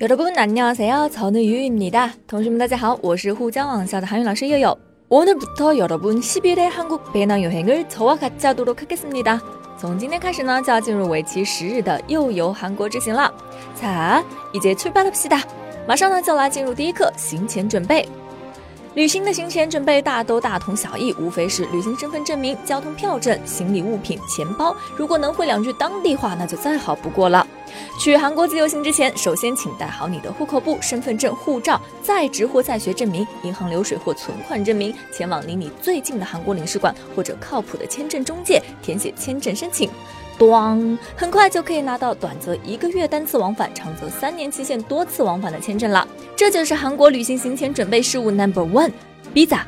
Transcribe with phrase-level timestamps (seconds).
[0.00, 1.10] 여러분 안녕하세요.
[1.12, 2.14] 저는 유입니다.
[2.26, 4.76] 동시분 大家好，我是沪江网校的韩语老师悠悠。
[5.08, 9.40] 오늘부터 여러분 10일의 한국 배낭 여행을 저와 같이 하도록 하겠습니다.
[9.78, 13.32] 从今天开始呢，就要进入为期十日的又游韩国之行了。
[13.74, 15.42] 자，이제출발합시다
[15.86, 18.08] 马上呢就来进入第一课行前准备。
[18.95, 24.73] 旅行的行前准备大都大同小异，无非是旅行身份证明、交通票证、行李物品、钱包。
[24.95, 27.45] 如果能会两句当地话，那就再好不过了。
[27.99, 39.89] 去韩国自由行之前，首先请带好你的户口簿、身份证、护照、在职或在学证明、银行流水或存款证明，前往离你最近的韩国领事馆或者靠谱的签证中介，填写签证申请。
[40.37, 46.07] 咣，很快就可以拿到短则一个月单次往返，长则三年期限多次往返的签证了。
[46.35, 49.59] 这就是韩国旅行行前准备事务 Number One，visa。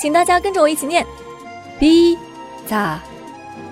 [0.00, 1.06] 请大家跟着我一起念
[1.80, 2.98] ，visa。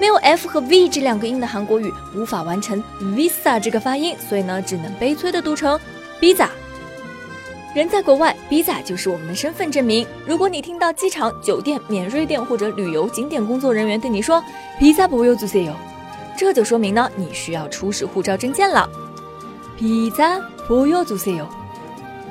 [0.00, 5.78] 没有 f 和 v 这两个音的韩国语无法完成 visa 这个发音，所以呢，只能悲催的读成
[6.20, 6.48] visa。
[7.74, 10.06] 人在国外，visa 就是我们的身份证明。
[10.26, 14.42] 如果你听到机场、酒店、免税店或者旅游景点工作人员对你说
[14.80, 15.72] visa 不用注册哟，
[16.37, 18.89] 这就说明呢，你需要出示护照证件了。
[19.77, 21.47] visa不用注册哟，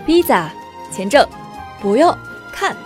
[0.06, 0.48] visa
[0.92, 1.26] 签证
[1.80, 2.16] 不用
[2.52, 2.76] 看，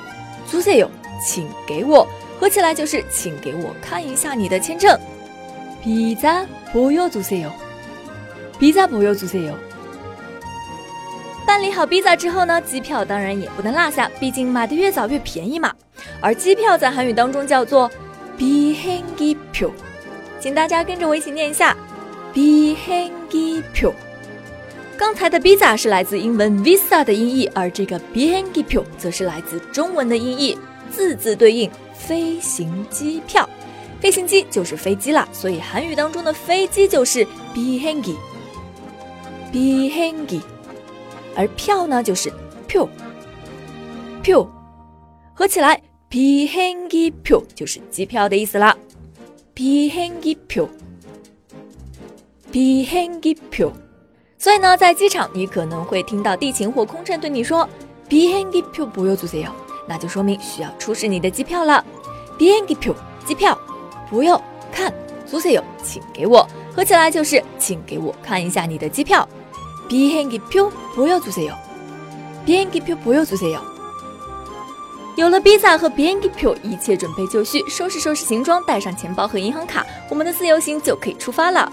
[0.50, 0.90] 注册哟，
[1.24, 2.06] 请给我。
[2.40, 4.98] 合起来就是，请给我看一下你的签证。
[5.84, 7.50] 비자보여주세 요。
[8.58, 9.54] 비자보여주세 요。
[11.46, 15.72] 办理好 visa 之后呢，机票当然也不能落下，毕竟买的越早越便宜嘛。
[16.20, 17.90] 而机票在韩语当中叫做
[18.36, 19.70] 비행기 표，
[20.39, 21.75] 请大家跟着我一起念一下
[22.33, 23.91] ：bi hengi piu。
[24.97, 30.57] 刚才的 visa 是来自英文 visa 的音译，而这个 bi hengi piu 则是来自中文的音译，
[30.91, 33.47] 字字对应，飞行机票。
[33.99, 38.15] 飞行机就是飞机啦，所以韩语当中的飞机就是 bi hengi。
[39.51, 40.41] bi hengi，
[41.35, 42.31] 而票呢就是
[42.67, 42.87] piu
[44.23, 44.47] piu，
[45.33, 48.77] 合起来 bi hengi piu 就是机票的意思啦。
[49.56, 50.68] 비행기 표，
[52.50, 53.72] 비행기 표。
[54.38, 57.68] 所以呢，在机场你可能会听到地勤或空乘对你说
[58.08, 59.50] 비행기표보여주세 요。
[59.88, 61.84] 那就说明需要出示你的机票了。
[62.38, 63.56] 비행기 표， 机票，
[64.10, 64.40] 不用
[64.72, 64.92] 看，
[65.30, 69.28] 주세 요， 请给我，合起来就是请给我看一下你的机票。
[69.88, 71.54] 비행기 표， 不用주세 요，
[72.44, 73.60] 비행기 표， 不用주세 요。
[75.16, 81.70] 有了 visa 和 비행기 표， 一切准备就绪，收拾收拾行装，带上钱包和银行卡，我们的自由行就可以出发了。